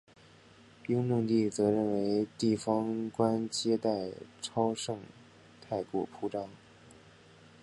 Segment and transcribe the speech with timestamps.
[0.87, 4.09] 雍正帝则认为地方官接待
[4.41, 4.97] 超盛
[5.61, 6.49] 太过铺张。